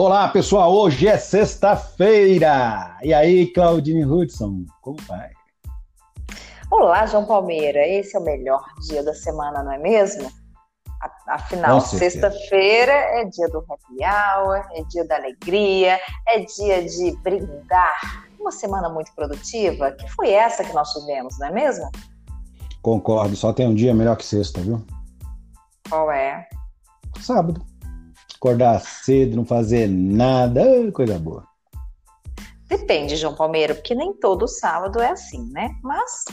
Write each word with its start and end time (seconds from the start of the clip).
Olá, 0.00 0.28
pessoal. 0.28 0.72
Hoje 0.72 1.08
é 1.08 1.18
sexta-feira. 1.18 2.96
E 3.02 3.12
aí, 3.12 3.52
Claudine 3.52 4.04
Hudson, 4.04 4.64
como 4.80 4.96
vai? 5.08 5.30
Olá, 6.70 7.04
João 7.04 7.24
Palmeira. 7.24 7.84
Esse 7.84 8.16
é 8.16 8.20
o 8.20 8.22
melhor 8.22 8.64
dia 8.86 9.02
da 9.02 9.12
semana, 9.12 9.60
não 9.60 9.72
é 9.72 9.78
mesmo? 9.78 10.30
Afinal, 11.26 11.80
sexta-feira 11.80 12.92
é 12.92 13.24
dia 13.24 13.48
do 13.48 13.58
happy 13.58 14.04
hour, 14.04 14.64
é 14.70 14.84
dia 14.84 15.04
da 15.04 15.16
alegria, 15.16 15.98
é 16.28 16.38
dia 16.44 16.86
de 16.86 17.16
brindar. 17.24 18.28
Uma 18.38 18.52
semana 18.52 18.88
muito 18.88 19.12
produtiva, 19.16 19.90
que 19.90 20.08
foi 20.12 20.30
essa 20.30 20.62
que 20.62 20.72
nós 20.74 20.92
tivemos, 20.92 21.36
não 21.40 21.48
é 21.48 21.50
mesmo? 21.50 21.90
Concordo, 22.82 23.34
só 23.34 23.52
tem 23.52 23.66
um 23.66 23.74
dia 23.74 23.92
melhor 23.92 24.16
que 24.16 24.24
sexta, 24.24 24.60
viu? 24.60 24.80
Qual 25.90 26.08
é? 26.12 26.48
Sábado. 27.20 27.66
Acordar 28.38 28.80
cedo, 28.80 29.36
não 29.36 29.44
fazer 29.44 29.88
nada, 29.88 30.62
coisa 30.92 31.18
boa. 31.18 31.44
Depende, 32.68 33.16
João 33.16 33.34
Palmeiro, 33.34 33.74
porque 33.74 33.94
nem 33.94 34.12
todo 34.12 34.46
sábado 34.46 35.00
é 35.00 35.10
assim, 35.10 35.50
né? 35.52 35.70
Mas 35.82 36.24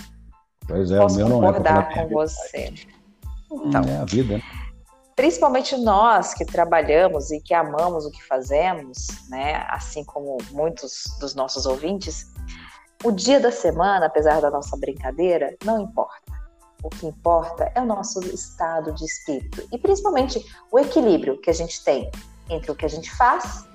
pois 0.67 0.91
é, 0.91 0.99
posso 0.99 1.15
o 1.15 1.17
meu 1.17 1.29
não 1.29 1.43
é 1.43 1.47
concordar 1.47 1.93
com 1.93 2.07
você. 2.09 2.73
Então, 3.51 3.81
é 3.83 3.97
a 3.97 4.05
vida. 4.05 4.37
Né? 4.37 4.43
Principalmente 5.15 5.77
nós 5.77 6.33
que 6.33 6.43
trabalhamos 6.43 7.31
e 7.31 7.39
que 7.39 7.53
amamos 7.53 8.05
o 8.05 8.11
que 8.11 8.21
fazemos, 8.21 9.07
né? 9.29 9.65
Assim 9.69 10.03
como 10.03 10.37
muitos 10.51 11.03
dos 11.21 11.33
nossos 11.33 11.65
ouvintes, 11.65 12.25
o 13.03 13.11
dia 13.11 13.39
da 13.39 13.51
semana, 13.51 14.07
apesar 14.07 14.41
da 14.41 14.51
nossa 14.51 14.75
brincadeira, 14.75 15.55
não 15.63 15.81
importa. 15.81 16.24
O 16.85 16.89
que 16.89 17.07
importa 17.07 17.71
é 17.73 17.81
o 17.81 17.85
nosso 17.85 18.19
estado 18.27 18.93
de 18.93 19.05
espírito 19.05 19.67
e 19.71 19.77
principalmente 19.79 20.39
o 20.71 20.77
equilíbrio 20.77 21.41
que 21.41 21.49
a 21.49 21.53
gente 21.53 21.83
tem 21.83 22.11
entre 22.47 22.69
o 22.69 22.75
que 22.75 22.85
a 22.85 22.87
gente 22.87 23.09
faz 23.09 23.65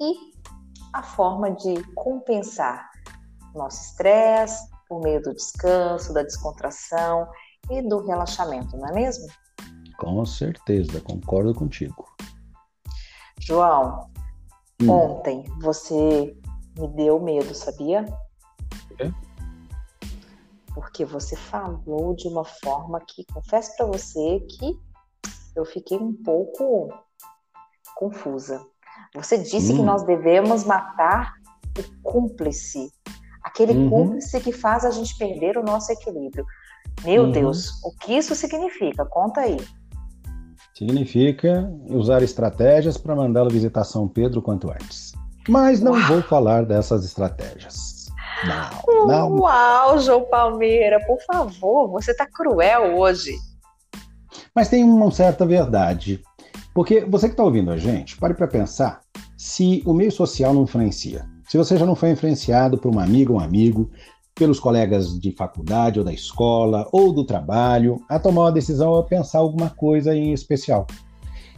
e 0.00 0.14
a 0.94 1.02
forma 1.02 1.50
de 1.50 1.82
compensar 1.92 2.90
nosso 3.54 3.82
estresse 3.82 4.70
por 4.88 5.02
meio 5.02 5.20
do 5.20 5.34
descanso, 5.34 6.14
da 6.14 6.22
descontração 6.22 7.28
e 7.70 7.82
do 7.82 8.06
relaxamento, 8.06 8.74
não 8.78 8.88
é 8.88 8.92
mesmo? 8.92 9.26
Com 9.98 10.24
certeza, 10.24 10.98
concordo 11.02 11.54
contigo. 11.54 12.06
João, 13.38 14.08
hum. 14.80 14.88
ontem 14.88 15.44
você 15.60 16.34
me 16.78 16.88
deu 16.88 17.20
medo, 17.20 17.54
sabia? 17.54 18.06
É? 18.98 19.25
Porque 20.76 21.06
você 21.06 21.34
falou 21.34 22.14
de 22.14 22.28
uma 22.28 22.44
forma 22.44 23.00
que 23.00 23.24
confesso 23.32 23.74
para 23.78 23.86
você 23.86 24.40
que 24.40 24.78
eu 25.56 25.64
fiquei 25.64 25.96
um 25.96 26.12
pouco 26.12 26.92
confusa. 27.94 28.60
Você 29.14 29.38
disse 29.38 29.72
hum. 29.72 29.76
que 29.76 29.82
nós 29.82 30.02
devemos 30.02 30.64
matar 30.64 31.32
o 31.78 32.02
cúmplice, 32.02 32.92
aquele 33.42 33.72
uhum. 33.72 33.88
cúmplice 33.88 34.38
que 34.38 34.52
faz 34.52 34.84
a 34.84 34.90
gente 34.90 35.16
perder 35.16 35.56
o 35.56 35.62
nosso 35.62 35.90
equilíbrio. 35.92 36.44
Meu 37.02 37.24
uhum. 37.24 37.32
Deus, 37.32 37.82
o 37.82 37.96
que 37.96 38.12
isso 38.12 38.34
significa? 38.34 39.06
Conta 39.06 39.40
aí. 39.40 39.56
Significa 40.74 41.72
usar 41.88 42.22
estratégias 42.22 42.98
para 42.98 43.16
mandá-lo 43.16 43.48
visitar 43.48 43.84
São 43.84 44.06
Pedro 44.06 44.42
quanto 44.42 44.70
antes. 44.70 45.12
Mas 45.48 45.80
não 45.80 45.92
Uau. 45.92 46.06
vou 46.06 46.22
falar 46.22 46.66
dessas 46.66 47.02
estratégias. 47.02 47.95
Não, 48.44 49.06
não. 49.06 49.36
Uau, 49.36 49.98
João 49.98 50.24
Palmeira, 50.24 51.00
por 51.06 51.18
favor, 51.22 51.88
você 51.88 52.10
está 52.10 52.26
cruel 52.26 52.98
hoje. 52.98 53.32
Mas 54.54 54.68
tem 54.68 54.84
uma 54.84 55.10
certa 55.10 55.46
verdade. 55.46 56.22
Porque 56.74 57.00
você 57.00 57.28
que 57.28 57.32
está 57.32 57.42
ouvindo 57.42 57.70
a 57.70 57.76
gente, 57.78 58.16
pare 58.16 58.34
para 58.34 58.46
pensar 58.46 59.00
se 59.36 59.82
o 59.86 59.94
meio 59.94 60.12
social 60.12 60.52
não 60.52 60.64
influencia. 60.64 61.24
Se 61.48 61.56
você 61.56 61.76
já 61.76 61.86
não 61.86 61.94
foi 61.94 62.10
influenciado 62.10 62.76
por 62.76 62.90
uma 62.90 63.02
amiga 63.02 63.32
ou 63.32 63.38
um 63.38 63.42
amigo, 63.42 63.90
pelos 64.34 64.60
colegas 64.60 65.18
de 65.18 65.32
faculdade 65.32 65.98
ou 65.98 66.04
da 66.04 66.12
escola 66.12 66.86
ou 66.92 67.12
do 67.12 67.24
trabalho, 67.24 67.98
a 68.08 68.18
tomar 68.18 68.42
uma 68.42 68.52
decisão 68.52 68.90
ou 68.90 69.02
pensar 69.02 69.38
alguma 69.38 69.70
coisa 69.70 70.14
em 70.14 70.32
especial. 70.32 70.86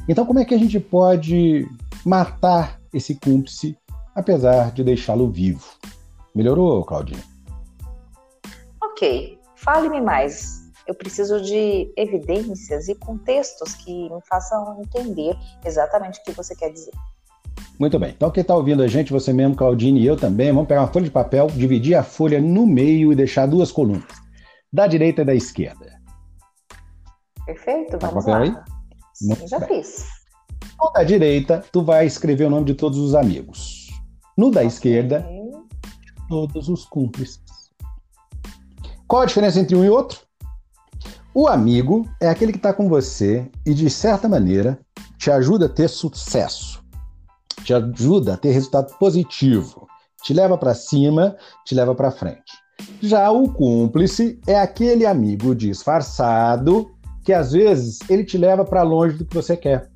Então, 0.09 0.25
como 0.25 0.38
é 0.38 0.44
que 0.44 0.55
a 0.55 0.59
gente 0.59 0.78
pode 0.78 1.69
matar 2.05 2.81
esse 2.94 3.17
cúmplice, 3.17 3.77
apesar 4.15 4.71
de 4.71 4.84
deixá-lo 4.84 5.31
vivo? 5.31 5.65
Melhorou, 6.34 6.84
Claudinha? 6.84 7.22
Ok, 8.83 9.39
fale-me 9.56 10.00
mais. 10.00 10.59
Eu 10.87 10.94
preciso 10.94 11.41
de 11.43 11.93
evidências 11.97 12.89
e 12.89 12.94
contextos 12.94 13.75
que 13.75 14.09
me 14.09 14.21
façam 14.28 14.81
entender 14.81 15.37
exatamente 15.65 16.21
o 16.21 16.25
que 16.25 16.33
você 16.33 16.56
quer 16.56 16.71
dizer. 16.71 16.93
Muito 17.78 17.99
bem. 17.99 18.11
Então, 18.11 18.31
quem 18.31 18.41
está 18.41 18.55
ouvindo 18.55 18.83
a 18.83 18.88
gente, 18.88 19.12
você 19.12 19.33
mesmo, 19.33 19.55
Claudine 19.55 20.00
e 20.00 20.06
eu 20.06 20.17
também, 20.17 20.53
vamos 20.53 20.67
pegar 20.67 20.81
uma 20.81 20.88
folha 20.88 21.05
de 21.05 21.11
papel, 21.11 21.47
dividir 21.49 21.94
a 21.94 22.03
folha 22.03 22.41
no 22.41 22.67
meio 22.67 23.12
e 23.12 23.17
deixar 23.17 23.47
duas 23.47 23.71
colunas, 23.71 24.05
da 24.72 24.87
direita 24.87 25.22
e 25.22 25.25
da 25.25 25.34
esquerda. 25.34 25.99
Perfeito, 27.47 27.97
tá 27.99 28.09
vamos 28.09 28.27
lá. 28.27 28.38
Aí? 28.41 28.56
Sim, 29.15 29.47
já 29.47 29.59
bem. 29.59 29.69
fiz. 29.69 30.06
No 30.81 30.91
da 30.93 31.05
direita, 31.05 31.65
tu 31.72 31.83
vai 31.83 32.06
escrever 32.06 32.47
o 32.47 32.50
nome 32.50 32.67
de 32.67 32.75
todos 32.75 32.99
os 32.99 33.15
amigos. 33.15 33.88
No 34.37 34.50
da 34.50 34.61
okay. 34.61 34.69
esquerda, 34.69 35.28
todos 36.28 36.69
os 36.69 36.84
cúmplices. 36.84 37.41
Qual 39.06 39.22
a 39.22 39.27
diferença 39.27 39.59
entre 39.59 39.75
um 39.75 39.84
e 39.84 39.89
outro? 39.89 40.21
O 41.34 41.47
amigo 41.47 42.09
é 42.21 42.28
aquele 42.28 42.53
que 42.53 42.59
está 42.59 42.72
com 42.72 42.89
você 42.89 43.50
e, 43.65 43.72
de 43.72 43.89
certa 43.89 44.28
maneira, 44.28 44.78
te 45.17 45.31
ajuda 45.31 45.67
a 45.67 45.69
ter 45.69 45.88
sucesso, 45.88 46.83
te 47.65 47.72
ajuda 47.72 48.34
a 48.34 48.37
ter 48.37 48.50
resultado 48.50 48.97
positivo, 48.99 49.87
te 50.22 50.34
leva 50.34 50.59
para 50.59 50.75
cima, 50.75 51.37
te 51.65 51.75
leva 51.75 51.94
para 51.94 52.11
frente. 52.11 52.53
Já 53.00 53.31
o 53.31 53.53
cúmplice 53.53 54.41
é 54.47 54.59
aquele 54.59 55.06
amigo 55.06 55.55
disfarçado 55.55 56.91
que 57.25 57.33
às 57.33 57.53
vezes 57.53 57.99
ele 58.09 58.25
te 58.25 58.38
leva 58.38 58.65
para 58.65 58.83
longe 58.83 59.17
do 59.17 59.25
que 59.25 59.34
você 59.34 59.56
quer. 59.56 59.91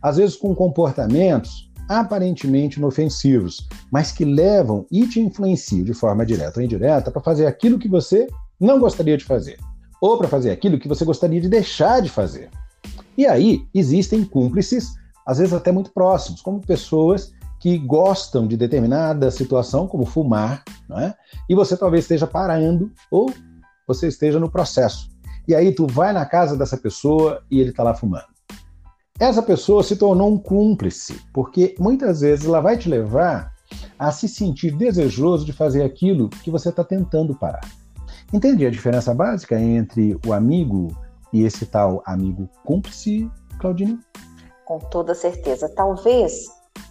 Às 0.00 0.16
vezes 0.16 0.36
com 0.36 0.54
comportamentos 0.54 1.65
aparentemente 1.88 2.78
inofensivos, 2.78 3.68
mas 3.90 4.12
que 4.12 4.24
levam 4.24 4.86
e 4.90 5.06
te 5.06 5.20
influenciam 5.20 5.84
de 5.84 5.94
forma 5.94 6.26
direta 6.26 6.58
ou 6.58 6.64
indireta 6.64 7.10
para 7.10 7.22
fazer 7.22 7.46
aquilo 7.46 7.78
que 7.78 7.88
você 7.88 8.26
não 8.58 8.78
gostaria 8.78 9.16
de 9.16 9.24
fazer, 9.24 9.58
ou 10.00 10.18
para 10.18 10.28
fazer 10.28 10.50
aquilo 10.50 10.78
que 10.78 10.88
você 10.88 11.04
gostaria 11.04 11.40
de 11.40 11.48
deixar 11.48 12.00
de 12.00 12.08
fazer. 12.08 12.50
E 13.16 13.26
aí 13.26 13.66
existem 13.74 14.24
cúmplices, 14.24 14.94
às 15.26 15.38
vezes 15.38 15.52
até 15.52 15.72
muito 15.72 15.92
próximos, 15.92 16.40
como 16.40 16.60
pessoas 16.60 17.32
que 17.60 17.78
gostam 17.78 18.46
de 18.46 18.56
determinada 18.56 19.30
situação, 19.30 19.86
como 19.86 20.04
fumar, 20.04 20.62
não 20.88 20.98
é? 20.98 21.14
e 21.48 21.54
você 21.54 21.76
talvez 21.76 22.04
esteja 22.04 22.26
parando 22.26 22.92
ou 23.10 23.32
você 23.86 24.08
esteja 24.08 24.38
no 24.38 24.50
processo. 24.50 25.10
E 25.48 25.54
aí 25.54 25.72
tu 25.72 25.86
vai 25.86 26.12
na 26.12 26.26
casa 26.26 26.56
dessa 26.56 26.76
pessoa 26.76 27.42
e 27.50 27.60
ele 27.60 27.70
está 27.70 27.82
lá 27.82 27.94
fumando. 27.94 28.35
Essa 29.18 29.42
pessoa 29.42 29.82
se 29.82 29.96
tornou 29.96 30.30
um 30.30 30.38
cúmplice, 30.38 31.20
porque 31.32 31.74
muitas 31.78 32.20
vezes 32.20 32.44
ela 32.44 32.60
vai 32.60 32.76
te 32.76 32.88
levar 32.88 33.50
a 33.98 34.12
se 34.12 34.28
sentir 34.28 34.76
desejoso 34.76 35.44
de 35.44 35.54
fazer 35.54 35.82
aquilo 35.82 36.28
que 36.28 36.50
você 36.50 36.68
está 36.68 36.84
tentando 36.84 37.34
parar. 37.34 37.66
Entende 38.30 38.66
a 38.66 38.70
diferença 38.70 39.14
básica 39.14 39.58
entre 39.58 40.18
o 40.26 40.32
amigo 40.34 40.94
e 41.32 41.44
esse 41.44 41.64
tal 41.64 42.02
amigo 42.04 42.46
cúmplice, 42.62 43.30
Claudine? 43.58 43.98
Com 44.66 44.78
toda 44.78 45.14
certeza. 45.14 45.66
Talvez 45.74 46.48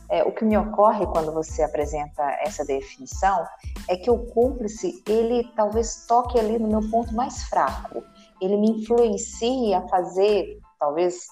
é, 0.10 0.24
o 0.24 0.32
que 0.32 0.44
me 0.44 0.58
ocorre 0.58 1.06
quando 1.06 1.32
você 1.32 1.62
apresenta 1.62 2.24
essa 2.42 2.66
definição 2.66 3.46
é 3.88 3.98
que 3.98 4.10
o 4.10 4.18
cúmplice 4.18 5.04
ele 5.08 5.48
talvez 5.56 6.06
toque 6.08 6.40
ali 6.40 6.58
no 6.58 6.68
meu 6.68 6.90
ponto 6.90 7.14
mais 7.14 7.44
fraco. 7.44 8.04
Ele 8.42 8.58
me 8.58 8.72
influencia 8.72 9.78
a 9.78 9.88
fazer 9.88 10.60
talvez 10.80 11.28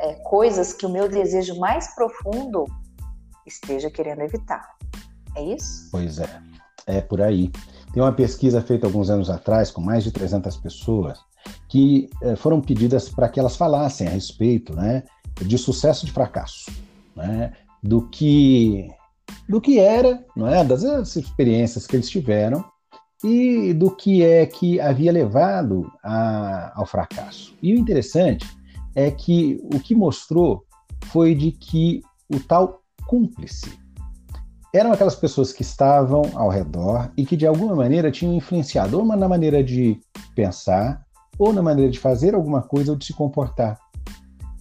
é, 0.00 0.14
coisas 0.14 0.72
que 0.72 0.86
o 0.86 0.88
meu 0.88 1.08
desejo 1.08 1.58
mais 1.58 1.94
profundo 1.94 2.64
esteja 3.46 3.90
querendo 3.90 4.20
evitar. 4.22 4.76
É 5.34 5.42
isso? 5.42 5.88
Pois 5.90 6.18
é, 6.18 6.28
é 6.86 7.00
por 7.00 7.20
aí. 7.20 7.50
Tem 7.92 8.02
uma 8.02 8.12
pesquisa 8.12 8.60
feita 8.60 8.86
alguns 8.86 9.10
anos 9.10 9.30
atrás, 9.30 9.70
com 9.70 9.80
mais 9.80 10.04
de 10.04 10.12
300 10.12 10.56
pessoas, 10.58 11.18
que 11.68 12.08
eh, 12.22 12.36
foram 12.36 12.60
pedidas 12.60 13.08
para 13.08 13.28
que 13.28 13.40
elas 13.40 13.56
falassem 13.56 14.06
a 14.06 14.10
respeito 14.10 14.74
né, 14.74 15.04
de 15.40 15.56
sucesso 15.56 16.04
e 16.04 16.06
de 16.06 16.12
fracasso, 16.12 16.70
né, 17.16 17.52
do 17.82 18.02
que 18.08 18.90
do 19.48 19.60
que 19.60 19.78
era, 19.78 20.24
não 20.36 20.46
é, 20.46 20.62
das 20.62 21.16
experiências 21.16 21.86
que 21.86 21.96
eles 21.96 22.08
tiveram 22.08 22.64
e 23.24 23.72
do 23.72 23.90
que 23.90 24.22
é 24.22 24.44
que 24.46 24.78
havia 24.80 25.10
levado 25.10 25.90
a, 26.02 26.72
ao 26.74 26.86
fracasso. 26.86 27.54
E 27.62 27.74
o 27.74 27.78
interessante 27.78 28.46
é 28.98 29.12
que 29.12 29.60
o 29.62 29.78
que 29.78 29.94
mostrou 29.94 30.64
foi 31.06 31.32
de 31.32 31.52
que 31.52 32.02
o 32.28 32.40
tal 32.40 32.80
cúmplice 33.06 33.78
eram 34.74 34.90
aquelas 34.90 35.14
pessoas 35.14 35.52
que 35.52 35.62
estavam 35.62 36.22
ao 36.34 36.48
redor 36.48 37.08
e 37.16 37.24
que 37.24 37.36
de 37.36 37.46
alguma 37.46 37.76
maneira 37.76 38.10
tinham 38.10 38.34
influenciado 38.34 38.98
ou 38.98 39.06
na 39.06 39.28
maneira 39.28 39.62
de 39.62 40.00
pensar, 40.34 41.00
ou 41.38 41.52
na 41.52 41.62
maneira 41.62 41.92
de 41.92 42.00
fazer 42.00 42.34
alguma 42.34 42.60
coisa 42.60 42.90
ou 42.90 42.98
de 42.98 43.06
se 43.06 43.12
comportar. 43.12 43.78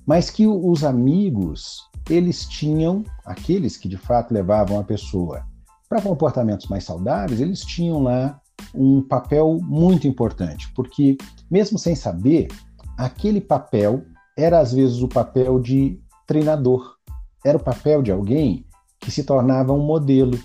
Mas 0.06 0.30
que 0.30 0.46
os 0.46 0.84
amigos, 0.84 1.80
eles 2.08 2.46
tinham, 2.46 3.04
aqueles 3.26 3.76
que 3.76 3.90
de 3.90 3.98
fato 3.98 4.32
levavam 4.32 4.80
a 4.80 4.84
pessoa 4.84 5.44
para 5.90 6.00
comportamentos 6.00 6.68
mais 6.68 6.84
saudáveis, 6.84 7.42
eles 7.42 7.62
tinham 7.62 8.04
lá 8.04 8.40
um 8.76 9.02
papel 9.02 9.58
muito 9.64 10.08
importante, 10.08 10.72
porque 10.76 11.18
mesmo 11.50 11.80
sem 11.80 11.96
saber, 11.96 12.50
aquele 12.98 13.42
papel 13.42 14.06
era 14.38 14.60
às 14.60 14.72
vezes 14.72 15.02
o 15.02 15.08
papel 15.08 15.60
de 15.60 16.00
treinador, 16.28 16.96
era 17.44 17.58
o 17.58 17.64
papel 17.64 18.04
de 18.04 18.12
alguém 18.12 18.66
que 19.00 19.10
se 19.10 19.24
tornava 19.24 19.74
um 19.74 19.84
modelo. 19.84 20.40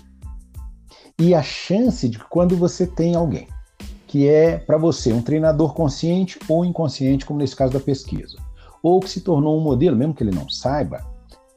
E 1.19 1.35
a 1.35 1.43
chance 1.43 2.09
de 2.09 2.17
quando 2.17 2.57
você 2.57 2.87
tem 2.87 3.15
alguém 3.15 3.47
que 4.07 4.27
é 4.27 4.57
para 4.57 4.77
você 4.77 5.11
um 5.11 5.21
treinador 5.21 5.73
consciente 5.73 6.39
ou 6.47 6.65
inconsciente, 6.65 7.25
como 7.25 7.39
nesse 7.39 7.55
caso 7.55 7.73
da 7.73 7.79
pesquisa, 7.79 8.37
ou 8.81 8.99
que 8.99 9.09
se 9.09 9.21
tornou 9.21 9.57
um 9.57 9.63
modelo, 9.63 9.95
mesmo 9.95 10.13
que 10.13 10.23
ele 10.23 10.35
não 10.35 10.47
saiba, 10.49 11.03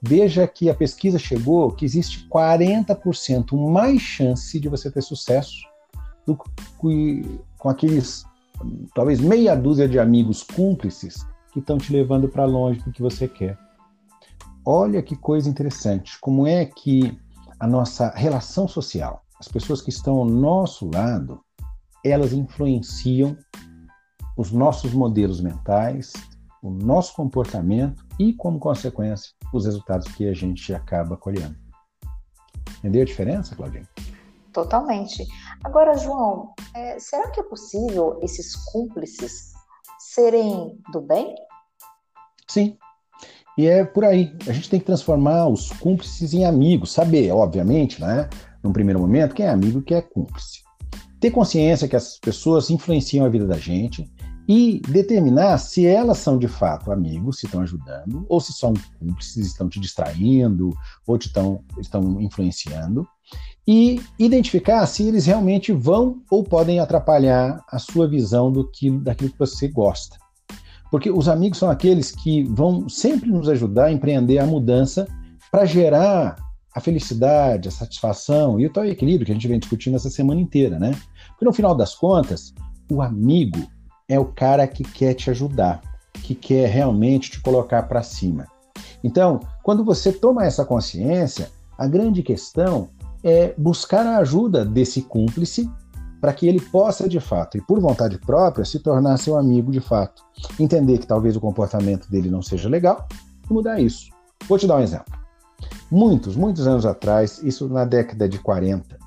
veja 0.00 0.46
que 0.46 0.70
a 0.70 0.74
pesquisa 0.74 1.18
chegou 1.18 1.70
que 1.70 1.84
existe 1.84 2.26
40% 2.28 3.56
mais 3.56 4.00
chance 4.00 4.58
de 4.58 4.68
você 4.68 4.90
ter 4.90 5.02
sucesso 5.02 5.54
do 6.26 6.36
que 6.36 7.40
com 7.58 7.68
aqueles 7.68 8.24
talvez 8.94 9.20
meia 9.20 9.54
dúzia 9.54 9.88
de 9.88 9.98
amigos 9.98 10.42
cúmplices 10.42 11.26
que 11.56 11.60
estão 11.60 11.78
te 11.78 11.90
levando 11.90 12.28
para 12.28 12.44
longe 12.44 12.82
do 12.82 12.92
que 12.92 13.00
você 13.00 13.26
quer. 13.26 13.58
Olha 14.62 15.02
que 15.02 15.16
coisa 15.16 15.48
interessante, 15.48 16.20
como 16.20 16.46
é 16.46 16.66
que 16.66 17.18
a 17.58 17.66
nossa 17.66 18.10
relação 18.10 18.68
social, 18.68 19.22
as 19.40 19.48
pessoas 19.48 19.80
que 19.80 19.88
estão 19.88 20.18
ao 20.18 20.26
nosso 20.26 20.90
lado, 20.92 21.40
elas 22.04 22.34
influenciam 22.34 23.38
os 24.36 24.52
nossos 24.52 24.92
modelos 24.92 25.40
mentais, 25.40 26.12
o 26.62 26.68
nosso 26.68 27.14
comportamento 27.14 28.04
e, 28.18 28.34
como 28.34 28.58
consequência, 28.58 29.32
os 29.50 29.64
resultados 29.64 30.06
que 30.08 30.28
a 30.28 30.34
gente 30.34 30.74
acaba 30.74 31.16
colhendo. 31.16 31.56
Entendeu 32.80 33.00
a 33.00 33.06
diferença, 33.06 33.56
Claudinha? 33.56 33.88
Totalmente. 34.52 35.26
Agora, 35.64 35.96
João, 35.96 36.52
é, 36.74 36.98
será 36.98 37.30
que 37.30 37.40
é 37.40 37.42
possível 37.42 38.18
esses 38.20 38.54
cúmplices 38.70 39.54
serem 39.98 40.78
do 40.92 41.00
bem? 41.00 41.34
Sim. 42.48 42.76
E 43.58 43.66
é 43.66 43.84
por 43.84 44.04
aí. 44.04 44.37
A 44.46 44.52
gente 44.52 44.69
tem 44.69 44.78
que 44.78 44.87
transformar 44.87 45.48
os 45.48 45.70
cúmplices 45.72 46.34
em 46.34 46.44
amigos. 46.44 46.93
Saber, 46.93 47.31
obviamente, 47.32 48.00
né, 48.00 48.28
num 48.62 48.72
primeiro 48.72 49.00
momento, 49.00 49.34
quem 49.34 49.46
é 49.46 49.50
amigo 49.50 49.78
e 49.78 49.82
quem 49.82 49.96
é 49.96 50.02
cúmplice 50.02 50.66
ter 51.20 51.31
consciência 51.31 51.88
que 51.88 51.96
essas 51.96 52.19
pessoas 52.19 52.70
influenciam 52.70 53.26
a 53.26 53.28
vida 53.28 53.46
da 53.46 53.58
gente 53.58 54.10
e 54.48 54.81
determinar 54.88 55.58
se 55.58 55.84
elas 55.84 56.19
são 56.19 56.38
de 56.38 56.46
fato 56.46 56.93
amigos, 56.93 57.40
se 57.40 57.46
estão 57.46 57.62
ajudando, 57.62 58.25
ou 58.28 58.40
se 58.40 58.52
são 58.52 58.72
cúmplices, 58.99 59.49
estão 59.49 59.69
te 59.69 59.81
distraindo, 59.81 60.72
ou 61.04 61.19
te 61.19 61.26
estão, 61.26 61.64
estão 61.81 62.20
influenciando, 62.20 63.08
e 63.66 64.00
identificar 64.16 64.87
se 64.87 65.02
eles 65.02 65.26
realmente 65.26 65.72
vão 65.72 66.22
ou 66.31 66.44
podem 66.44 66.78
atrapalhar 66.78 67.60
a 67.69 67.78
sua 67.81 68.06
visão 68.06 68.52
do 68.52 68.70
que, 68.70 68.88
daquilo 68.88 69.31
que 69.31 69.38
você 69.38 69.66
gosta. 69.66 70.16
Porque 70.90 71.10
os 71.10 71.28
amigos 71.28 71.58
são 71.58 71.70
aqueles 71.70 72.10
que 72.10 72.44
vão 72.44 72.88
sempre 72.88 73.30
nos 73.30 73.48
ajudar 73.48 73.86
a 73.86 73.92
empreender 73.92 74.38
a 74.38 74.46
mudança 74.46 75.06
para 75.50 75.64
gerar 75.64 76.36
a 76.74 76.80
felicidade, 76.80 77.68
a 77.68 77.72
satisfação 77.72 78.60
e 78.60 78.66
o 78.66 78.70
tal 78.70 78.84
equilíbrio 78.84 79.24
que 79.24 79.32
a 79.32 79.34
gente 79.34 79.48
vem 79.48 79.58
discutindo 79.58 79.96
essa 79.96 80.10
semana 80.10 80.40
inteira, 80.40 80.78
né? 80.78 80.94
Porque 81.30 81.44
no 81.44 81.52
final 81.52 81.74
das 81.74 81.94
contas, 81.94 82.52
o 82.90 83.00
amigo 83.00 83.66
é 84.08 84.18
o 84.18 84.26
cara 84.26 84.66
que 84.66 84.84
quer 84.84 85.14
te 85.14 85.30
ajudar, 85.30 85.80
que 86.22 86.34
quer 86.34 86.68
realmente 86.68 87.30
te 87.30 87.40
colocar 87.40 87.84
para 87.84 88.02
cima. 88.02 88.46
Então, 89.02 89.40
quando 89.62 89.84
você 89.84 90.12
toma 90.12 90.44
essa 90.44 90.64
consciência, 90.64 91.50
a 91.78 91.86
grande 91.86 92.22
questão 92.22 92.88
é 93.22 93.54
buscar 93.56 94.06
a 94.06 94.18
ajuda 94.18 94.64
desse 94.64 95.02
cúmplice 95.02 95.70
para 96.26 96.32
que 96.32 96.49
ele 96.49 96.61
possa, 96.61 97.08
de 97.08 97.20
fato, 97.20 97.56
e 97.56 97.61
por 97.61 97.78
vontade 97.78 98.19
própria, 98.19 98.64
se 98.64 98.81
tornar 98.81 99.17
seu 99.17 99.37
amigo 99.37 99.70
de 99.70 99.78
fato. 99.78 100.25
Entender 100.58 100.99
que 100.99 101.06
talvez 101.06 101.37
o 101.37 101.40
comportamento 101.40 102.11
dele 102.11 102.28
não 102.28 102.43
seja 102.43 102.69
legal 102.69 103.06
e 103.49 103.52
mudar 103.52 103.78
isso. 103.78 104.11
Vou 104.49 104.58
te 104.58 104.67
dar 104.67 104.78
um 104.78 104.82
exemplo. 104.82 105.14
Muitos, 105.88 106.34
muitos 106.34 106.67
anos 106.67 106.84
atrás, 106.84 107.40
isso 107.44 107.69
na 107.69 107.84
década 107.84 108.28
de 108.28 108.40
40, 108.40 108.99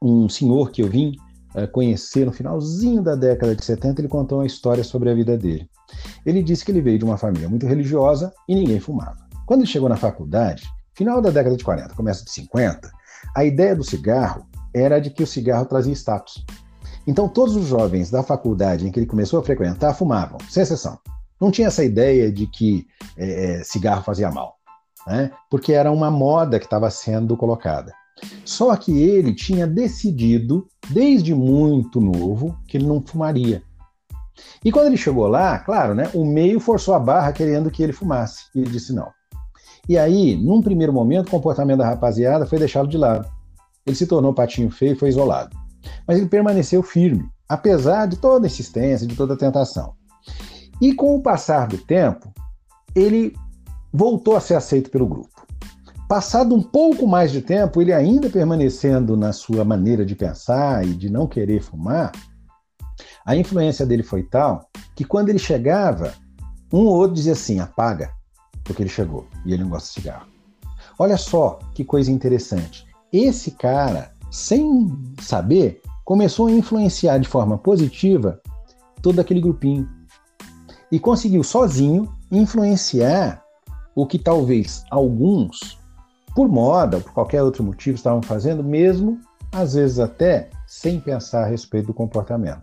um 0.00 0.26
senhor 0.26 0.70
que 0.70 0.80
eu 0.80 0.88
vim 0.88 1.12
uh, 1.54 1.68
conhecer 1.70 2.24
no 2.24 2.32
finalzinho 2.32 3.02
da 3.02 3.14
década 3.14 3.54
de 3.54 3.62
70, 3.62 4.00
ele 4.00 4.08
contou 4.08 4.38
uma 4.38 4.46
história 4.46 4.82
sobre 4.82 5.10
a 5.10 5.14
vida 5.14 5.36
dele. 5.36 5.68
Ele 6.24 6.42
disse 6.42 6.64
que 6.64 6.72
ele 6.72 6.80
veio 6.80 6.98
de 6.98 7.04
uma 7.04 7.18
família 7.18 7.46
muito 7.46 7.66
religiosa 7.66 8.32
e 8.48 8.54
ninguém 8.54 8.80
fumava. 8.80 9.18
Quando 9.44 9.60
ele 9.60 9.68
chegou 9.70 9.90
na 9.90 9.96
faculdade, 9.96 10.66
final 10.94 11.20
da 11.20 11.28
década 11.28 11.58
de 11.58 11.62
40, 11.62 11.94
começo 11.94 12.24
de 12.24 12.30
50, 12.30 12.90
a 13.34 13.44
ideia 13.44 13.76
do 13.76 13.84
cigarro 13.84 14.46
era 14.76 15.00
de 15.00 15.10
que 15.10 15.22
o 15.22 15.26
cigarro 15.26 15.66
trazia 15.66 15.92
status. 15.92 16.44
Então, 17.06 17.28
todos 17.28 17.54
os 17.56 17.66
jovens 17.66 18.10
da 18.10 18.22
faculdade 18.22 18.86
em 18.86 18.90
que 18.90 18.98
ele 18.98 19.06
começou 19.06 19.40
a 19.40 19.44
frequentar 19.44 19.94
fumavam, 19.94 20.38
sem 20.48 20.62
exceção. 20.62 20.98
Não 21.40 21.50
tinha 21.50 21.68
essa 21.68 21.84
ideia 21.84 22.32
de 22.32 22.46
que 22.46 22.86
é, 23.16 23.62
cigarro 23.64 24.02
fazia 24.02 24.30
mal 24.30 24.56
né? 25.06 25.30
porque 25.48 25.72
era 25.72 25.90
uma 25.92 26.10
moda 26.10 26.58
que 26.58 26.66
estava 26.66 26.90
sendo 26.90 27.36
colocada. 27.36 27.92
Só 28.44 28.74
que 28.76 29.02
ele 29.02 29.34
tinha 29.34 29.66
decidido, 29.66 30.66
desde 30.88 31.34
muito 31.34 32.00
novo, 32.00 32.58
que 32.66 32.78
ele 32.78 32.86
não 32.86 33.00
fumaria. 33.00 33.62
E 34.64 34.72
quando 34.72 34.86
ele 34.86 34.96
chegou 34.96 35.28
lá, 35.28 35.58
claro, 35.58 35.94
né, 35.94 36.10
o 36.14 36.24
meio 36.24 36.58
forçou 36.58 36.94
a 36.94 36.98
barra 36.98 37.32
querendo 37.32 37.70
que 37.70 37.82
ele 37.82 37.92
fumasse. 37.92 38.46
E 38.54 38.60
ele 38.60 38.70
disse 38.70 38.92
não. 38.92 39.08
E 39.88 39.96
aí, 39.96 40.34
num 40.36 40.60
primeiro 40.60 40.92
momento, 40.92 41.28
o 41.28 41.30
comportamento 41.30 41.78
da 41.78 41.88
rapaziada 41.88 42.46
foi 42.46 42.58
deixá-lo 42.58 42.88
de 42.88 42.98
lado. 42.98 43.28
Ele 43.86 43.96
se 43.96 44.06
tornou 44.06 44.34
patinho 44.34 44.70
feio 44.70 44.92
e 44.92 44.98
foi 44.98 45.08
isolado. 45.08 45.56
Mas 46.06 46.18
ele 46.18 46.28
permaneceu 46.28 46.82
firme, 46.82 47.24
apesar 47.48 48.06
de 48.06 48.16
toda 48.16 48.46
a 48.46 48.48
insistência, 48.48 49.06
de 49.06 49.14
toda 49.14 49.34
a 49.34 49.36
tentação. 49.36 49.94
E 50.80 50.92
com 50.92 51.14
o 51.14 51.22
passar 51.22 51.68
do 51.68 51.78
tempo, 51.78 52.32
ele 52.94 53.34
voltou 53.92 54.36
a 54.36 54.40
ser 54.40 54.54
aceito 54.54 54.90
pelo 54.90 55.06
grupo. 55.06 55.46
Passado 56.08 56.54
um 56.54 56.62
pouco 56.62 57.06
mais 57.06 57.32
de 57.32 57.42
tempo, 57.42 57.80
ele 57.80 57.92
ainda 57.92 58.30
permanecendo 58.30 59.16
na 59.16 59.32
sua 59.32 59.64
maneira 59.64 60.04
de 60.04 60.14
pensar 60.14 60.86
e 60.86 60.94
de 60.94 61.10
não 61.10 61.26
querer 61.26 61.60
fumar, 61.60 62.12
a 63.24 63.34
influência 63.34 63.84
dele 63.84 64.04
foi 64.04 64.22
tal 64.22 64.70
que 64.94 65.04
quando 65.04 65.30
ele 65.30 65.38
chegava, 65.38 66.14
um 66.72 66.86
ou 66.86 66.94
outro 66.94 67.14
dizia 67.14 67.32
assim: 67.32 67.58
apaga, 67.58 68.10
porque 68.62 68.82
ele 68.82 68.88
chegou 68.88 69.26
e 69.44 69.52
ele 69.52 69.64
não 69.64 69.70
gosta 69.70 69.88
de 69.88 69.94
cigarro. 69.94 70.28
Olha 70.98 71.16
só 71.16 71.58
que 71.74 71.84
coisa 71.84 72.10
interessante. 72.10 72.85
Esse 73.12 73.52
cara, 73.52 74.12
sem 74.30 74.88
saber, 75.20 75.80
começou 76.04 76.48
a 76.48 76.52
influenciar 76.52 77.18
de 77.18 77.28
forma 77.28 77.58
positiva 77.58 78.40
todo 79.02 79.20
aquele 79.20 79.40
grupinho 79.40 79.88
e 80.90 80.98
conseguiu 80.98 81.42
sozinho 81.42 82.12
influenciar 82.30 83.42
o 83.94 84.06
que 84.06 84.18
talvez 84.18 84.84
alguns, 84.90 85.78
por 86.34 86.48
moda 86.48 86.98
ou 86.98 87.02
por 87.02 87.12
qualquer 87.12 87.42
outro 87.42 87.64
motivo, 87.64 87.96
estavam 87.96 88.22
fazendo, 88.22 88.62
mesmo 88.62 89.18
às 89.52 89.74
vezes 89.74 89.98
até 89.98 90.50
sem 90.66 91.00
pensar 91.00 91.44
a 91.44 91.46
respeito 91.46 91.86
do 91.86 91.94
comportamento. 91.94 92.62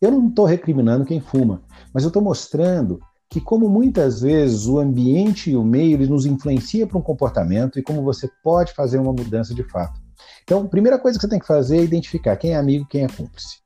Eu 0.00 0.10
não 0.10 0.28
estou 0.28 0.44
recriminando 0.44 1.04
quem 1.04 1.20
fuma, 1.20 1.62
mas 1.92 2.04
eu 2.04 2.08
estou 2.08 2.22
mostrando 2.22 3.00
que 3.36 3.40
como 3.42 3.68
muitas 3.68 4.22
vezes 4.22 4.66
o 4.66 4.78
ambiente 4.78 5.50
e 5.50 5.56
o 5.56 5.62
meio 5.62 5.96
eles 5.96 6.08
nos 6.08 6.24
influencia 6.24 6.86
para 6.86 6.96
um 6.96 7.02
comportamento 7.02 7.78
e 7.78 7.82
como 7.82 8.02
você 8.02 8.30
pode 8.42 8.72
fazer 8.72 8.98
uma 8.98 9.12
mudança 9.12 9.54
de 9.54 9.62
fato. 9.62 10.00
Então, 10.42 10.62
a 10.62 10.68
primeira 10.68 10.98
coisa 10.98 11.18
que 11.18 11.22
você 11.22 11.28
tem 11.28 11.38
que 11.38 11.46
fazer 11.46 11.76
é 11.76 11.84
identificar 11.84 12.34
quem 12.36 12.52
é 12.52 12.56
amigo, 12.56 12.86
quem 12.88 13.04
é 13.04 13.08
cúmplice. 13.08 13.58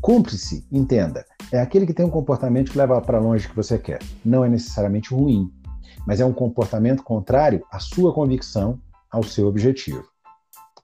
Cúmplice, 0.00 0.66
entenda, 0.72 1.24
é 1.52 1.60
aquele 1.60 1.86
que 1.86 1.94
tem 1.94 2.04
um 2.04 2.10
comportamento 2.10 2.72
que 2.72 2.78
leva 2.78 3.00
para 3.00 3.20
longe 3.20 3.48
que 3.48 3.54
você 3.54 3.78
quer. 3.78 4.00
Não 4.24 4.44
é 4.44 4.48
necessariamente 4.48 5.14
ruim, 5.14 5.52
mas 6.04 6.18
é 6.18 6.24
um 6.24 6.32
comportamento 6.32 7.04
contrário 7.04 7.62
à 7.70 7.78
sua 7.78 8.12
convicção, 8.12 8.80
ao 9.08 9.22
seu 9.22 9.46
objetivo. 9.46 10.02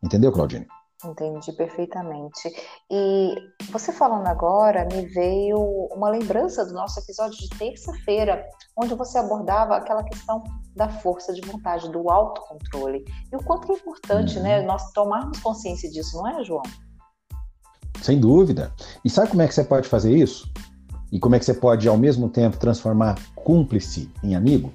Entendeu, 0.00 0.30
Claudine? 0.30 0.68
Entendi 1.04 1.52
perfeitamente. 1.52 2.48
E 2.90 3.34
você 3.70 3.92
falando 3.92 4.26
agora, 4.28 4.86
me 4.92 5.04
veio 5.06 5.58
uma 5.90 6.08
lembrança 6.08 6.64
do 6.64 6.72
nosso 6.72 7.00
episódio 7.00 7.36
de 7.38 7.48
terça-feira, 7.50 8.44
onde 8.76 8.94
você 8.94 9.18
abordava 9.18 9.76
aquela 9.76 10.04
questão 10.04 10.44
da 10.76 10.88
força 10.88 11.32
de 11.32 11.40
vontade, 11.40 11.90
do 11.90 12.08
autocontrole. 12.08 13.04
E 13.32 13.36
o 13.36 13.42
quanto 13.42 13.72
é 13.72 13.74
importante, 13.74 14.38
né, 14.38 14.56
uhum. 14.56 14.62
né, 14.62 14.66
nós 14.66 14.92
tomarmos 14.92 15.40
consciência 15.40 15.90
disso, 15.90 16.16
não 16.16 16.28
é, 16.28 16.44
João? 16.44 16.62
Sem 18.00 18.20
dúvida. 18.20 18.72
E 19.04 19.10
sabe 19.10 19.30
como 19.30 19.42
é 19.42 19.48
que 19.48 19.54
você 19.54 19.64
pode 19.64 19.88
fazer 19.88 20.16
isso? 20.16 20.52
E 21.10 21.18
como 21.18 21.34
é 21.34 21.38
que 21.38 21.44
você 21.44 21.54
pode, 21.54 21.88
ao 21.88 21.98
mesmo 21.98 22.28
tempo, 22.28 22.56
transformar 22.56 23.18
cúmplice 23.34 24.10
em 24.22 24.36
amigo? 24.36 24.72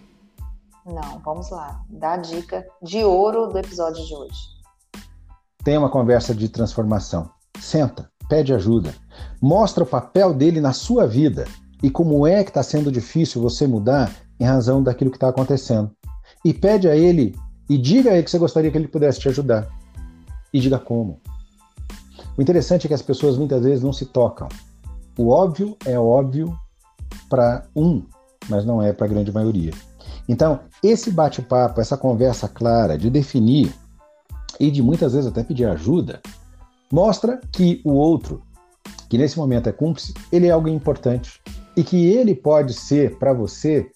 Não, 0.86 1.20
vamos 1.20 1.50
lá. 1.50 1.84
Dá 1.90 2.14
a 2.14 2.18
dica 2.18 2.66
de 2.82 3.04
ouro 3.04 3.48
do 3.48 3.58
episódio 3.58 4.06
de 4.06 4.14
hoje. 4.14 4.57
Tenha 5.68 5.80
uma 5.80 5.90
conversa 5.90 6.34
de 6.34 6.48
transformação. 6.48 7.30
Senta, 7.60 8.10
pede 8.30 8.54
ajuda. 8.54 8.96
Mostra 9.42 9.84
o 9.84 9.86
papel 9.86 10.34
dele 10.34 10.62
na 10.62 10.72
sua 10.72 11.06
vida 11.06 11.44
e 11.84 11.90
como 11.90 12.26
é 12.26 12.42
que 12.42 12.52
está 12.52 12.64
sendo 12.64 12.90
difícil 12.90 13.42
você 13.42 13.68
mudar 13.68 14.10
em 14.40 14.46
razão 14.46 14.82
daquilo 14.82 15.12
que 15.12 15.18
está 15.18 15.28
acontecendo. 15.28 15.92
E 16.46 16.54
pede 16.54 16.88
a 16.88 16.96
ele 16.96 17.36
e 17.70 17.78
diga 17.78 18.12
a 18.12 18.14
ele 18.14 18.24
que 18.24 18.32
você 18.32 18.38
gostaria 18.38 18.72
que 18.72 18.78
ele 18.78 18.88
pudesse 18.88 19.20
te 19.20 19.28
ajudar. 19.28 19.68
E 20.54 20.62
diga 20.62 20.80
como. 20.80 21.20
O 22.38 22.42
interessante 22.42 22.86
é 22.86 22.88
que 22.88 22.94
as 22.94 23.02
pessoas 23.02 23.38
muitas 23.38 23.62
vezes 23.62 23.84
não 23.84 23.92
se 23.92 24.06
tocam. 24.06 24.48
O 25.18 25.28
óbvio 25.28 25.76
é 25.86 26.00
óbvio 26.00 26.58
para 27.30 27.66
um, 27.76 28.06
mas 28.48 28.64
não 28.64 28.82
é 28.82 28.94
para 28.94 29.06
a 29.06 29.10
grande 29.10 29.34
maioria. 29.34 29.74
Então, 30.30 30.62
esse 30.82 31.12
bate-papo, 31.12 31.82
essa 31.82 31.98
conversa 31.98 32.48
clara 32.48 32.98
de 32.98 33.10
definir 33.10 33.76
e 34.60 34.72
de 34.72 34.82
muitas 34.82 35.14
vezes 35.14 35.28
até 35.28 35.44
pedir 35.44 35.66
ajuda, 35.66 36.22
mostra 36.92 37.40
que 37.52 37.82
o 37.84 37.92
outro, 37.92 38.42
que 39.10 39.18
nesse 39.18 39.38
momento 39.38 39.68
é 39.68 39.72
cúmplice, 39.72 40.14
ele 40.32 40.48
é 40.48 40.52
alguém 40.52 40.76
importante 40.76 41.42
e 41.76 41.84
que 41.84 42.08
ele 42.08 42.34
pode 42.34 42.74
ser 42.74 43.18
para 43.18 43.34
você 43.34 43.90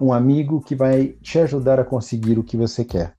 um 0.00 0.12
amigo 0.12 0.60
que 0.60 0.74
vai 0.74 1.14
te 1.22 1.38
ajudar 1.38 1.78
a 1.78 1.84
conseguir 1.84 2.38
o 2.38 2.44
que 2.44 2.56
você 2.56 2.84
quer. 2.84 3.14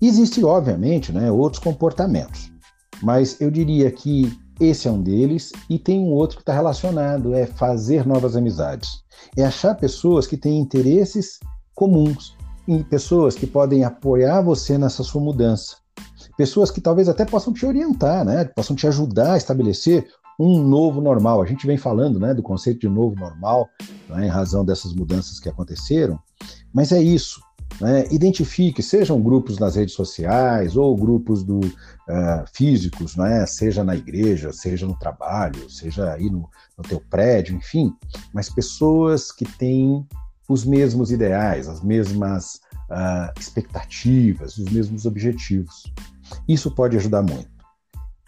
Existem, 0.00 0.44
obviamente, 0.44 1.12
né, 1.12 1.30
outros 1.30 1.62
comportamentos, 1.62 2.50
mas 3.02 3.40
eu 3.40 3.50
diria 3.50 3.90
que 3.90 4.32
esse 4.58 4.86
é 4.86 4.90
um 4.90 5.02
deles 5.02 5.52
e 5.68 5.78
tem 5.78 5.98
um 6.00 6.12
outro 6.12 6.36
que 6.36 6.42
está 6.42 6.52
relacionado, 6.52 7.34
é 7.34 7.46
fazer 7.46 8.06
novas 8.06 8.36
amizades. 8.36 9.02
É 9.36 9.44
achar 9.44 9.74
pessoas 9.74 10.26
que 10.26 10.36
têm 10.36 10.58
interesses 10.58 11.38
comuns 11.74 12.36
e 12.66 12.82
pessoas 12.84 13.34
que 13.34 13.46
podem 13.46 13.84
apoiar 13.84 14.40
você 14.40 14.78
nessa 14.78 15.02
sua 15.02 15.20
mudança. 15.20 15.76
Pessoas 16.36 16.70
que 16.70 16.80
talvez 16.80 17.08
até 17.08 17.24
possam 17.24 17.52
te 17.52 17.66
orientar, 17.66 18.24
né? 18.24 18.44
Possam 18.44 18.74
te 18.74 18.86
ajudar 18.86 19.34
a 19.34 19.36
estabelecer 19.36 20.06
um 20.40 20.62
novo 20.62 21.02
normal. 21.02 21.42
A 21.42 21.46
gente 21.46 21.66
vem 21.66 21.76
falando 21.76 22.18
né, 22.18 22.32
do 22.32 22.42
conceito 22.42 22.80
de 22.80 22.88
novo 22.88 23.14
normal, 23.14 23.68
né, 24.08 24.26
em 24.26 24.28
razão 24.28 24.64
dessas 24.64 24.94
mudanças 24.94 25.38
que 25.38 25.50
aconteceram, 25.50 26.18
mas 26.72 26.92
é 26.92 27.02
isso. 27.02 27.42
Né? 27.78 28.06
Identifique, 28.10 28.82
sejam 28.82 29.20
grupos 29.20 29.58
nas 29.58 29.76
redes 29.76 29.94
sociais 29.94 30.76
ou 30.76 30.96
grupos 30.96 31.44
do, 31.44 31.58
uh, 31.60 32.44
físicos, 32.52 33.16
né? 33.16 33.44
seja 33.46 33.84
na 33.84 33.94
igreja, 33.94 34.52
seja 34.52 34.86
no 34.86 34.98
trabalho, 34.98 35.68
seja 35.70 36.12
aí 36.12 36.30
no, 36.30 36.48
no 36.76 36.84
teu 36.88 37.00
prédio, 37.10 37.54
enfim, 37.54 37.92
mas 38.32 38.48
pessoas 38.48 39.30
que 39.30 39.44
têm 39.44 40.06
os 40.50 40.64
mesmos 40.64 41.12
ideais, 41.12 41.68
as 41.68 41.80
mesmas 41.80 42.56
uh, 42.90 43.32
expectativas, 43.38 44.58
os 44.58 44.68
mesmos 44.68 45.06
objetivos. 45.06 45.84
Isso 46.48 46.74
pode 46.74 46.96
ajudar 46.96 47.22
muito. 47.22 47.48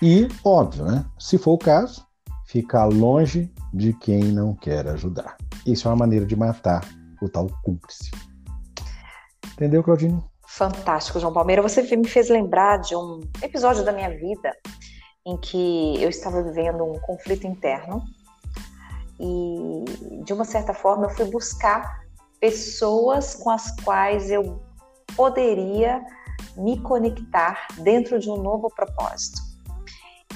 E, 0.01 0.29
óbvio, 0.45 0.85
né? 0.85 1.05
se 1.19 1.37
for 1.37 1.55
o 1.55 1.59
caso, 1.59 2.07
ficar 2.47 2.85
longe 2.85 3.53
de 3.75 3.93
quem 3.93 4.23
não 4.23 4.55
quer 4.55 4.87
ajudar. 4.87 5.37
Isso 5.67 5.89
é 5.89 5.91
uma 5.91 5.97
maneira 5.97 6.25
de 6.25 6.37
matar 6.37 6.89
o 7.21 7.29
tal 7.29 7.49
cúmplice. 7.65 8.13
Entendeu, 9.55 9.83
Claudine? 9.83 10.23
Fantástico, 10.47 11.19
João 11.19 11.33
Palmeira. 11.33 11.61
Você 11.61 11.83
me 11.97 12.07
fez 12.07 12.29
lembrar 12.29 12.77
de 12.77 12.95
um 12.95 13.21
episódio 13.43 13.85
da 13.85 13.93
minha 13.93 14.11
vida 14.11 14.53
em 15.27 15.37
que 15.39 16.01
eu 16.01 16.09
estava 16.09 16.41
vivendo 16.41 16.85
um 16.85 17.01
conflito 17.01 17.49
interno 17.49 18.05
e, 19.19 20.23
de 20.25 20.33
uma 20.33 20.45
certa 20.45 20.73
forma, 20.73 21.07
eu 21.07 21.11
fui 21.11 21.25
buscar 21.25 22.02
pessoas 22.43 23.37
com 23.37 23.51
as 23.51 23.71
quais 23.83 24.29
eu 24.29 24.61
poderia 25.17 26.05
me 26.57 26.77
conectar 26.81 27.69
dentro 27.79 28.19
de 28.19 28.29
um 28.29 28.37
novo 28.37 28.69
propósito. 28.75 29.41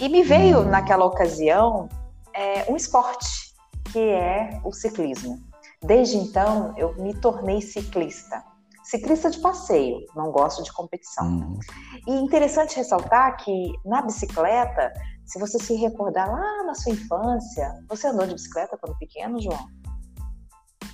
E 0.00 0.08
me 0.08 0.22
veio 0.22 0.60
hum. 0.60 0.66
naquela 0.66 1.04
ocasião 1.04 1.88
é, 2.32 2.70
um 2.70 2.76
esporte, 2.76 3.52
que 3.92 3.98
é 3.98 4.60
o 4.62 4.72
ciclismo. 4.72 5.42
Desde 5.82 6.16
então, 6.16 6.72
eu 6.76 6.94
me 6.94 7.12
tornei 7.12 7.60
ciclista. 7.60 8.44
Ciclista 8.84 9.28
de 9.28 9.40
passeio, 9.40 9.98
não 10.14 10.30
gosto 10.30 10.62
de 10.62 10.72
competição. 10.72 11.26
Uhum. 11.26 11.58
E 12.06 12.12
interessante 12.12 12.76
ressaltar 12.76 13.36
que 13.38 13.72
na 13.84 14.00
bicicleta, 14.00 14.92
se 15.24 15.40
você 15.40 15.58
se 15.58 15.74
recordar 15.74 16.30
lá 16.30 16.62
na 16.62 16.74
sua 16.74 16.92
infância, 16.92 17.84
você 17.88 18.06
andou 18.06 18.28
de 18.28 18.34
bicicleta 18.34 18.78
quando 18.80 18.96
pequeno, 18.96 19.42
João? 19.42 19.66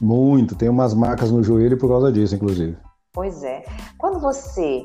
Muito, 0.02 0.56
tem 0.56 0.68
umas 0.68 0.92
marcas 0.92 1.30
no 1.30 1.44
joelho 1.44 1.78
por 1.78 1.88
causa 1.88 2.11
disso, 2.11 2.35
inclusive. 2.35 2.76
Pois 3.12 3.44
é. 3.44 3.62
Quando 3.97 4.18
você 4.18 4.82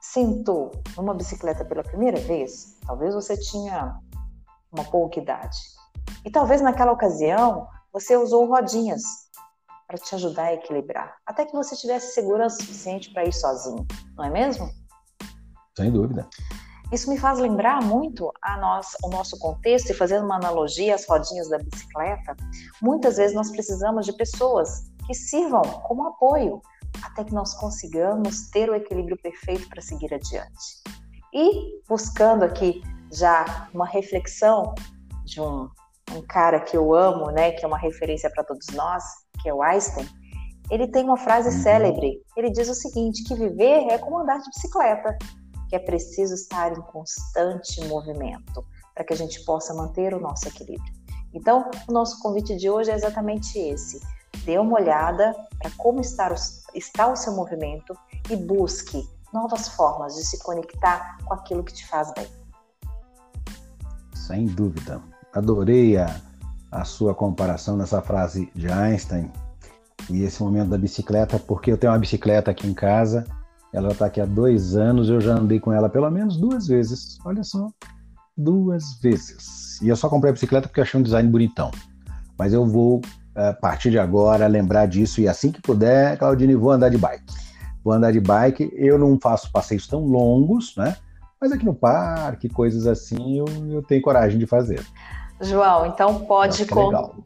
sentou 0.00 0.72
numa 0.96 1.12
bicicleta 1.12 1.66
pela 1.66 1.82
primeira 1.82 2.18
vez, 2.18 2.78
talvez 2.86 3.14
você 3.14 3.36
tinha 3.36 3.94
uma 4.72 4.84
pouca 4.84 5.20
idade. 5.20 5.58
E 6.24 6.30
talvez 6.30 6.62
naquela 6.62 6.92
ocasião 6.92 7.66
você 7.92 8.16
usou 8.16 8.46
rodinhas 8.46 9.02
para 9.86 9.98
te 9.98 10.14
ajudar 10.14 10.44
a 10.44 10.54
equilibrar, 10.54 11.14
até 11.26 11.44
que 11.44 11.52
você 11.52 11.76
tivesse 11.76 12.14
segurança 12.14 12.56
suficiente 12.56 13.12
para 13.12 13.24
ir 13.24 13.32
sozinho, 13.34 13.86
não 14.16 14.24
é 14.24 14.30
mesmo? 14.30 14.70
Sem 15.76 15.90
dúvida. 15.90 16.26
Isso 16.90 17.10
me 17.10 17.18
faz 17.18 17.38
lembrar 17.38 17.82
muito 17.82 18.32
a 18.40 18.56
nossa, 18.56 18.96
o 19.04 19.08
nosso 19.08 19.38
contexto 19.38 19.90
e 19.90 19.94
fazendo 19.94 20.24
uma 20.24 20.36
analogia 20.36 20.94
às 20.94 21.06
rodinhas 21.06 21.48
da 21.48 21.58
bicicleta, 21.58 22.34
muitas 22.80 23.18
vezes 23.18 23.34
nós 23.34 23.50
precisamos 23.50 24.06
de 24.06 24.12
pessoas 24.14 24.90
que 25.06 25.14
sirvam 25.14 25.62
como 25.62 26.06
apoio 26.06 26.62
até 27.02 27.24
que 27.24 27.34
nós 27.34 27.54
consigamos 27.54 28.48
ter 28.50 28.70
o 28.70 28.74
equilíbrio 28.74 29.18
perfeito 29.22 29.68
para 29.68 29.82
seguir 29.82 30.12
adiante. 30.14 30.82
E 31.32 31.82
buscando 31.86 32.44
aqui 32.44 32.82
já 33.12 33.68
uma 33.74 33.86
reflexão 33.86 34.74
de 35.24 35.40
um, 35.40 35.68
um 36.12 36.22
cara 36.26 36.60
que 36.60 36.76
eu 36.76 36.94
amo, 36.94 37.30
né, 37.30 37.52
que 37.52 37.64
é 37.64 37.68
uma 37.68 37.78
referência 37.78 38.30
para 38.30 38.44
todos 38.44 38.66
nós, 38.68 39.04
que 39.42 39.48
é 39.48 39.54
o 39.54 39.62
Einstein, 39.62 40.08
ele 40.70 40.86
tem 40.86 41.04
uma 41.04 41.16
frase 41.16 41.48
uhum. 41.48 41.62
célebre. 41.62 42.22
Ele 42.36 42.50
diz 42.50 42.68
o 42.68 42.74
seguinte: 42.74 43.24
que 43.24 43.34
viver 43.34 43.86
é 43.90 43.98
como 43.98 44.18
andar 44.18 44.38
de 44.38 44.48
bicicleta 44.50 45.16
que 45.68 45.76
é 45.76 45.78
preciso 45.78 46.34
estar 46.34 46.72
em 46.72 46.80
constante 46.80 47.84
movimento 47.86 48.64
para 48.94 49.04
que 49.04 49.12
a 49.12 49.16
gente 49.16 49.44
possa 49.44 49.74
manter 49.74 50.14
o 50.14 50.20
nosso 50.20 50.48
equilíbrio. 50.48 50.92
Então, 51.32 51.70
o 51.86 51.92
nosso 51.92 52.20
convite 52.20 52.56
de 52.56 52.70
hoje 52.70 52.90
é 52.90 52.94
exatamente 52.94 53.58
esse. 53.58 54.00
Dê 54.44 54.58
uma 54.58 54.80
olhada 54.80 55.34
para 55.58 55.70
como 55.76 56.00
está 56.00 56.32
o, 56.32 57.16
seu 57.16 57.32
movimento 57.34 57.96
e 58.30 58.36
busque 58.36 59.08
novas 59.32 59.68
formas 59.68 60.14
de 60.16 60.24
se 60.24 60.38
conectar 60.42 61.18
com 61.24 61.34
aquilo 61.34 61.62
que 61.62 61.72
te 61.72 61.86
faz 61.86 62.12
bem. 62.14 62.26
Sem 64.14 64.46
dúvida. 64.46 65.02
Adorei 65.34 65.98
a, 65.98 66.20
a 66.72 66.84
sua 66.84 67.14
comparação 67.14 67.76
nessa 67.76 68.00
frase 68.00 68.50
de 68.54 68.70
Einstein 68.70 69.30
e 70.08 70.22
esse 70.22 70.42
momento 70.42 70.70
da 70.70 70.78
bicicleta, 70.78 71.38
porque 71.38 71.70
eu 71.70 71.76
tenho 71.76 71.92
uma 71.92 71.98
bicicleta 71.98 72.50
aqui 72.50 72.66
em 72.66 72.74
casa 72.74 73.26
ela 73.72 73.88
está 73.88 74.06
aqui 74.06 74.20
há 74.20 74.24
dois 74.24 74.76
anos, 74.76 75.10
eu 75.10 75.20
já 75.20 75.34
andei 75.34 75.60
com 75.60 75.72
ela 75.72 75.88
pelo 75.88 76.10
menos 76.10 76.36
duas 76.36 76.66
vezes. 76.66 77.18
Olha 77.24 77.44
só, 77.44 77.68
duas 78.36 78.98
vezes. 79.02 79.80
E 79.82 79.88
eu 79.88 79.96
só 79.96 80.08
comprei 80.08 80.30
a 80.30 80.32
bicicleta 80.32 80.68
porque 80.68 80.80
achei 80.80 80.98
um 80.98 81.02
design 81.02 81.28
bonitão. 81.28 81.70
Mas 82.38 82.52
eu 82.52 82.66
vou, 82.66 83.02
a 83.34 83.52
partir 83.52 83.90
de 83.90 83.98
agora, 83.98 84.46
lembrar 84.46 84.86
disso 84.86 85.20
e 85.20 85.28
assim 85.28 85.52
que 85.52 85.60
puder, 85.60 86.16
Claudine, 86.16 86.54
vou 86.54 86.70
andar 86.70 86.88
de 86.88 86.96
bike. 86.96 87.32
Vou 87.84 87.92
andar 87.92 88.12
de 88.12 88.20
bike. 88.20 88.70
Eu 88.74 88.98
não 88.98 89.18
faço 89.20 89.52
passeios 89.52 89.86
tão 89.86 90.00
longos, 90.04 90.74
né? 90.76 90.96
Mas 91.40 91.52
aqui 91.52 91.64
no 91.64 91.74
parque, 91.74 92.48
coisas 92.48 92.86
assim, 92.86 93.38
eu, 93.38 93.46
eu 93.70 93.82
tenho 93.82 94.02
coragem 94.02 94.38
de 94.38 94.46
fazer. 94.46 94.84
João, 95.40 95.86
então 95.86 96.20
pode, 96.24 96.66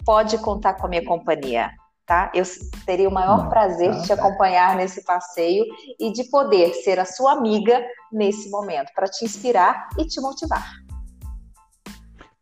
pode 0.04 0.36
contar 0.38 0.74
com 0.74 0.86
a 0.86 0.88
minha 0.90 1.04
companhia 1.04 1.70
tá? 2.12 2.30
Eu 2.34 2.44
teria 2.84 3.08
o 3.08 3.12
maior 3.12 3.48
prazer 3.48 3.90
tá, 3.90 3.96
de 3.96 4.06
te 4.06 4.12
acompanhar 4.12 4.76
nesse 4.76 5.02
passeio 5.02 5.64
e 5.98 6.12
de 6.12 6.24
poder 6.24 6.74
ser 6.74 6.98
a 6.98 7.06
sua 7.06 7.32
amiga 7.32 7.80
nesse 8.12 8.50
momento, 8.50 8.92
para 8.94 9.06
te 9.06 9.24
inspirar 9.24 9.88
e 9.98 10.04
te 10.04 10.20
motivar. 10.20 10.70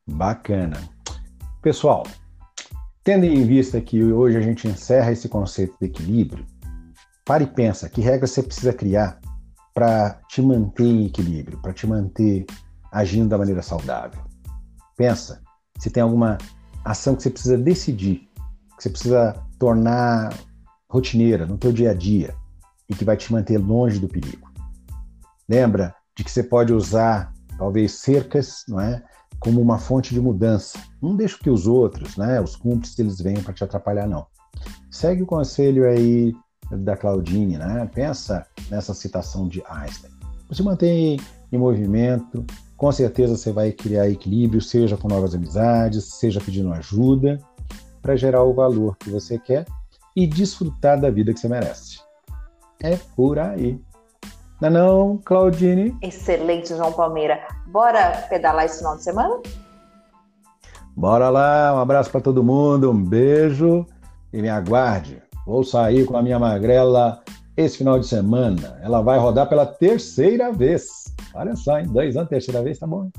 Bacana. 0.09 0.77
Pessoal, 1.63 2.03
tendo 3.05 3.25
em 3.25 3.47
vista 3.47 3.81
que 3.81 4.03
hoje 4.13 4.37
a 4.37 4.41
gente 4.41 4.67
encerra 4.67 5.13
esse 5.13 5.29
conceito 5.29 5.77
de 5.81 5.87
equilíbrio, 5.87 6.45
pare 7.25 7.45
e 7.45 7.47
pensa 7.47 7.89
que 7.89 8.01
regras 8.01 8.33
você 8.33 8.43
precisa 8.43 8.73
criar 8.73 9.21
para 9.73 10.21
te 10.29 10.43
manter 10.43 10.83
em 10.83 11.07
equilíbrio, 11.07 11.63
para 11.63 11.73
te 11.73 11.87
manter 11.87 12.45
agindo 12.91 13.29
da 13.29 13.39
maneira 13.39 13.63
saudável. 13.63 14.21
Pensa 14.97 15.41
se 15.79 15.91
tem 15.91 16.03
alguma 16.03 16.39
ação 16.85 17.15
que 17.15 17.23
você 17.23 17.31
precisa 17.31 17.57
decidir, 17.57 18.30
que 18.81 18.85
você 18.85 18.91
precisa 18.91 19.35
tornar 19.59 20.35
rotineira 20.89 21.45
no 21.45 21.59
teu 21.59 21.71
dia 21.71 21.91
a 21.91 21.95
dia 21.95 22.35
e 22.89 22.95
que 22.95 23.05
vai 23.05 23.15
te 23.15 23.31
manter 23.31 23.59
longe 23.59 23.99
do 23.99 24.09
perigo. 24.09 24.51
Lembra 25.47 25.95
de 26.17 26.25
que 26.25 26.31
você 26.31 26.43
pode 26.43 26.73
usar 26.73 27.31
talvez 27.59 27.93
cercas, 27.93 28.65
não 28.67 28.81
é, 28.81 29.03
como 29.39 29.61
uma 29.61 29.79
fonte 29.79 30.15
de 30.15 30.21
mudança. 30.21 30.79
Não 31.01 31.15
deixa 31.15 31.37
que 31.39 31.51
os 31.51 31.67
outros, 31.67 32.17
né, 32.17 32.41
os 32.41 32.57
cúmplices, 32.57 32.99
eles 32.99 33.21
venham 33.21 33.43
para 33.43 33.53
te 33.53 33.63
atrapalhar 33.63 34.09
não. 34.09 34.27
Segue 34.91 35.23
o 35.23 35.27
conselho 35.27 35.87
aí 35.87 36.35
da 36.71 36.97
Claudine, 36.97 37.59
né? 37.59 37.89
Pensa 37.93 38.47
nessa 38.71 38.95
citação 38.95 39.47
de 39.47 39.63
Einstein. 39.69 40.11
Você 40.49 40.63
mantém 40.63 41.21
em 41.53 41.59
movimento, 41.59 42.45
com 42.77 42.91
certeza 42.91 43.37
você 43.37 43.53
vai 43.53 43.73
criar 43.73 44.09
equilíbrio, 44.09 44.61
seja 44.63 44.97
com 44.97 45.07
novas 45.07 45.35
amizades, 45.35 46.15
seja 46.15 46.41
pedindo 46.41 46.73
ajuda, 46.73 47.39
para 48.01 48.17
gerar 48.17 48.45
o 48.45 48.53
valor 48.53 48.97
que 48.97 49.11
você 49.11 49.39
quer 49.39 49.67
e 50.17 50.27
desfrutar 50.27 51.01
da 51.01 51.11
vida 51.11 51.33
que 51.33 51.41
você 51.41 51.49
merece. 51.49 52.01
É 52.83 52.97
por 53.15 53.39
aí. 53.39 53.81
Não 54.61 54.69
é 54.69 54.71
não, 54.71 55.19
Claudine? 55.25 55.97
Excelente, 56.03 56.69
João 56.69 56.93
Palmeira. 56.93 57.41
Bora 57.67 58.27
pedalar 58.29 58.67
esse 58.67 58.79
final 58.79 58.97
de 58.97 59.03
semana? 59.03 59.41
Bora 60.97 61.31
lá, 61.31 61.75
um 61.75 61.79
abraço 61.79 62.11
para 62.11 62.21
todo 62.21 62.45
mundo, 62.45 62.91
um 62.91 63.03
beijo 63.03 63.87
e 64.33 64.43
me 64.43 64.49
aguarde. 64.49 65.23
Vou 65.47 65.65
sair 65.65 66.05
com 66.05 66.17
a 66.17 66.23
minha 66.23 66.39
magrela 66.39 67.23
esse 67.57 67.79
final 67.79 67.99
de 67.99 68.07
semana. 68.07 68.79
Ela 68.83 69.01
vai 69.01 69.19
rodar 69.19 69.49
pela 69.49 69.65
terceira 69.65 70.53
vez. 70.53 70.87
Olha 71.35 71.57
só, 71.57 71.79
hein? 71.79 71.87
Dois 71.87 72.17
anos, 72.17 72.29
terceira 72.29 72.63
vez, 72.63 72.79
tá 72.79 72.87
bom. 72.87 73.05
Hein? 73.05 73.13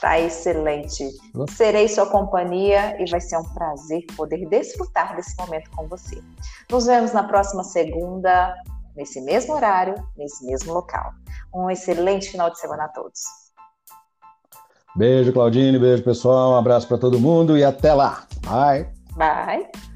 Tá 0.00 0.18
excelente. 0.20 1.08
Serei 1.50 1.88
sua 1.88 2.06
companhia 2.06 2.96
e 3.02 3.10
vai 3.10 3.20
ser 3.20 3.36
um 3.36 3.42
prazer 3.42 4.04
poder 4.16 4.48
desfrutar 4.48 5.16
desse 5.16 5.36
momento 5.36 5.70
com 5.72 5.88
você. 5.88 6.22
Nos 6.70 6.86
vemos 6.86 7.12
na 7.12 7.24
próxima 7.24 7.64
segunda, 7.64 8.54
nesse 8.96 9.20
mesmo 9.20 9.54
horário, 9.54 9.94
nesse 10.16 10.44
mesmo 10.46 10.72
local. 10.72 11.10
Um 11.52 11.68
excelente 11.68 12.30
final 12.30 12.50
de 12.50 12.60
semana 12.60 12.84
a 12.84 12.88
todos. 12.88 13.20
Beijo, 14.94 15.32
Claudine. 15.32 15.78
Beijo, 15.78 16.02
pessoal. 16.02 16.52
Um 16.52 16.56
abraço 16.56 16.86
para 16.86 16.98
todo 16.98 17.18
mundo 17.18 17.56
e 17.58 17.64
até 17.64 17.92
lá. 17.92 18.24
Bye. 18.44 18.88
Bye. 19.16 19.87